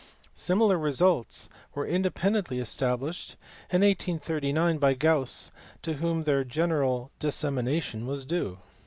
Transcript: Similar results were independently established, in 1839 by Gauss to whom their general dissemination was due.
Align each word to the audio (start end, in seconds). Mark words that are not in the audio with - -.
Similar 0.33 0.79
results 0.79 1.47
were 1.75 1.85
independently 1.85 2.57
established, 2.57 3.33
in 3.71 3.81
1839 3.83 4.79
by 4.79 4.95
Gauss 4.95 5.51
to 5.83 5.93
whom 6.01 6.23
their 6.23 6.43
general 6.43 7.11
dissemination 7.19 8.07
was 8.07 8.25
due. 8.25 8.57